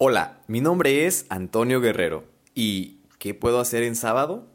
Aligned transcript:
Hola, 0.00 0.38
mi 0.46 0.60
nombre 0.60 1.06
es 1.06 1.26
Antonio 1.28 1.80
Guerrero. 1.80 2.22
¿Y 2.54 3.00
qué 3.18 3.34
puedo 3.34 3.58
hacer 3.58 3.82
en 3.82 3.96
sábado? 3.96 4.46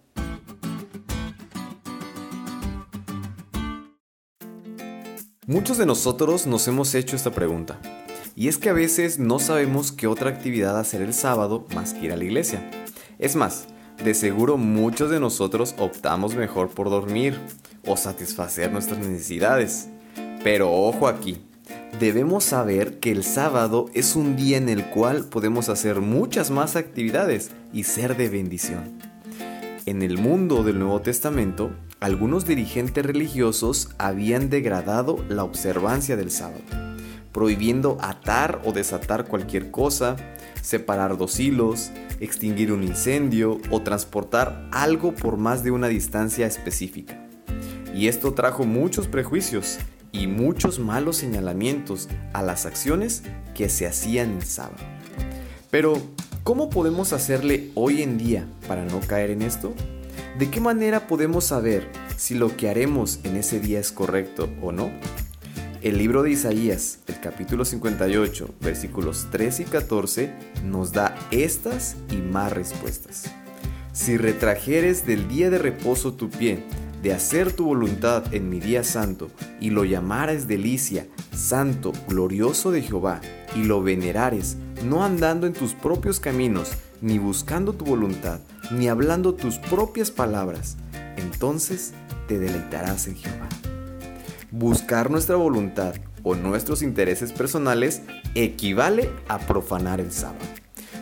Muchos 5.45 5.77
de 5.77 5.85
nosotros 5.85 6.47
nos 6.47 6.65
hemos 6.69 6.95
hecho 6.95 7.17
esta 7.17 7.31
pregunta. 7.31 7.77
Y 8.37 8.47
es 8.47 8.57
que 8.57 8.69
a 8.69 8.73
veces 8.73 9.19
no 9.19 9.37
sabemos 9.37 9.91
qué 9.91 10.07
otra 10.07 10.29
actividad 10.29 10.79
hacer 10.79 11.01
el 11.01 11.13
sábado 11.13 11.65
más 11.75 11.93
que 11.93 12.05
ir 12.05 12.13
a 12.13 12.15
la 12.15 12.23
iglesia. 12.23 12.71
Es 13.19 13.35
más, 13.35 13.65
de 14.01 14.13
seguro 14.13 14.55
muchos 14.55 15.09
de 15.09 15.19
nosotros 15.19 15.75
optamos 15.77 16.35
mejor 16.35 16.69
por 16.69 16.89
dormir 16.89 17.37
o 17.85 17.97
satisfacer 17.97 18.71
nuestras 18.71 18.99
necesidades. 18.99 19.89
Pero 20.41 20.71
ojo 20.71 21.09
aquí, 21.09 21.41
debemos 21.99 22.43
saber 22.43 22.99
que 22.99 23.11
el 23.11 23.23
sábado 23.23 23.85
es 23.93 24.15
un 24.15 24.35
día 24.35 24.57
en 24.57 24.69
el 24.69 24.85
cual 24.85 25.25
podemos 25.25 25.69
hacer 25.69 26.01
muchas 26.01 26.49
más 26.49 26.75
actividades 26.75 27.51
y 27.71 27.83
ser 27.83 28.17
de 28.17 28.29
bendición. 28.29 28.97
En 29.85 30.01
el 30.01 30.17
mundo 30.17 30.63
del 30.63 30.79
Nuevo 30.79 31.01
Testamento, 31.01 31.71
algunos 31.99 32.45
dirigentes 32.45 33.05
religiosos 33.05 33.89
habían 33.97 34.49
degradado 34.49 35.23
la 35.29 35.43
observancia 35.43 36.15
del 36.15 36.31
sábado, 36.31 36.61
prohibiendo 37.31 37.97
atar 38.01 38.61
o 38.65 38.71
desatar 38.71 39.25
cualquier 39.25 39.71
cosa, 39.71 40.15
separar 40.61 41.17
dos 41.17 41.39
hilos, 41.39 41.91
extinguir 42.19 42.71
un 42.71 42.83
incendio 42.83 43.59
o 43.69 43.81
transportar 43.81 44.69
algo 44.71 45.13
por 45.13 45.37
más 45.37 45.63
de 45.63 45.71
una 45.71 45.87
distancia 45.87 46.47
específica. 46.47 47.27
Y 47.93 48.07
esto 48.07 48.33
trajo 48.33 48.63
muchos 48.63 49.07
prejuicios 49.07 49.79
y 50.13 50.27
muchos 50.27 50.79
malos 50.79 51.17
señalamientos 51.17 52.07
a 52.31 52.41
las 52.41 52.65
acciones 52.65 53.23
que 53.53 53.67
se 53.67 53.85
hacían 53.85 54.37
el 54.37 54.43
sábado. 54.43 54.77
Pero, 55.69 56.01
¿cómo 56.43 56.69
podemos 56.69 57.11
hacerle 57.11 57.71
hoy 57.75 58.01
en 58.01 58.17
día 58.17 58.47
para 58.67 58.85
no 58.85 59.01
caer 59.01 59.31
en 59.31 59.41
esto? 59.41 59.73
¿De 60.39 60.49
qué 60.49 60.61
manera 60.61 61.07
podemos 61.07 61.43
saber 61.43 61.91
si 62.15 62.35
lo 62.35 62.55
que 62.55 62.69
haremos 62.69 63.19
en 63.23 63.35
ese 63.35 63.59
día 63.59 63.79
es 63.79 63.91
correcto 63.91 64.49
o 64.61 64.71
no? 64.71 64.91
El 65.81 65.97
libro 65.97 66.23
de 66.23 66.31
Isaías, 66.31 66.99
el 67.07 67.19
capítulo 67.19 67.65
58, 67.65 68.55
versículos 68.61 69.27
13 69.31 69.63
y 69.63 69.65
14, 69.65 70.33
nos 70.63 70.93
da 70.93 71.13
estas 71.31 71.97
y 72.09 72.17
más 72.17 72.53
respuestas. 72.53 73.25
Si 73.91 74.15
retrajeres 74.15 75.05
del 75.05 75.27
día 75.27 75.49
de 75.49 75.57
reposo 75.57 76.13
tu 76.13 76.29
pie, 76.29 76.63
de 77.03 77.13
hacer 77.13 77.51
tu 77.51 77.65
voluntad 77.65 78.33
en 78.33 78.49
mi 78.49 78.61
día 78.61 78.85
santo, 78.85 79.29
y 79.59 79.71
lo 79.71 79.83
llamares 79.83 80.47
delicia, 80.47 81.05
santo, 81.35 81.91
glorioso 82.07 82.71
de 82.71 82.81
Jehová, 82.81 83.19
y 83.55 83.65
lo 83.65 83.83
venerares, 83.83 84.55
no 84.85 85.03
andando 85.03 85.45
en 85.45 85.51
tus 85.51 85.73
propios 85.73 86.21
caminos, 86.21 86.71
ni 87.01 87.17
buscando 87.17 87.73
tu 87.73 87.83
voluntad, 87.83 88.39
ni 88.71 88.87
hablando 88.87 89.35
tus 89.35 89.57
propias 89.57 90.11
palabras, 90.11 90.77
entonces 91.17 91.93
te 92.29 92.39
deleitarás 92.39 93.07
en 93.07 93.17
Jehová. 93.17 93.49
Buscar 94.51 95.11
nuestra 95.11 95.35
voluntad 95.35 95.95
o 96.23 96.35
nuestros 96.35 96.81
intereses 96.81 97.33
personales 97.33 98.01
equivale 98.33 99.09
a 99.27 99.39
profanar 99.39 99.99
el 99.99 100.13
sábado. 100.13 100.45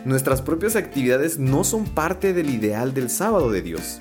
Nuestras 0.04 0.42
propias 0.42 0.74
actividades 0.74 1.38
no 1.38 1.62
son 1.62 1.84
parte 1.84 2.32
del 2.32 2.50
ideal 2.50 2.92
del 2.92 3.08
sábado 3.08 3.52
de 3.52 3.62
Dios. 3.62 4.00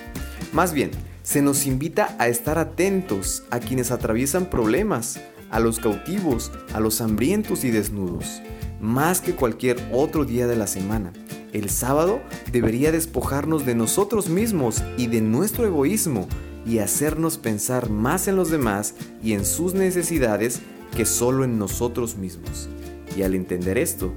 Más 0.52 0.74
bien, 0.74 0.90
se 1.24 1.42
nos 1.42 1.66
invita 1.66 2.16
a 2.20 2.28
estar 2.28 2.58
atentos 2.58 3.44
a 3.52 3.60
quienes 3.60 3.92
atraviesan 3.92 4.50
problemas, 4.50 5.22
a 5.50 5.60
los 5.60 5.80
cautivos, 5.80 6.52
a 6.74 6.80
los 6.80 7.02
hambrientos 7.02 7.64
y 7.64 7.72
desnudos, 7.72 8.42
más 8.80 9.22
que 9.22 9.36
cualquier 9.36 9.78
otro 9.92 10.26
día 10.26 10.48
de 10.48 10.56
la 10.56 10.68
semana. 10.68 11.14
El 11.54 11.70
sábado 11.70 12.22
debería 12.52 12.92
despojarnos 12.92 13.66
de 13.66 13.76
nosotros 13.76 14.30
mismos 14.30 14.82
y 14.98 15.08
de 15.08 15.22
nuestro 15.22 15.66
egoísmo 15.66 16.28
y 16.66 16.80
hacernos 16.80 17.38
pensar 17.38 17.90
más 17.90 18.28
en 18.28 18.36
los 18.36 18.50
demás 18.50 18.96
y 19.22 19.34
en 19.34 19.46
sus 19.46 19.74
necesidades 19.74 20.62
que 20.96 21.06
solo 21.06 21.44
en 21.44 21.60
nosotros 21.60 22.16
mismos. 22.16 22.70
Y 23.18 23.24
al 23.24 23.36
entender 23.36 23.78
esto, 23.78 24.14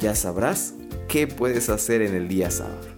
ya 0.00 0.14
sabrás 0.14 0.74
qué 1.08 1.26
puedes 1.26 1.68
hacer 1.68 2.02
en 2.02 2.14
el 2.14 2.28
día 2.28 2.50
sábado. 2.50 2.97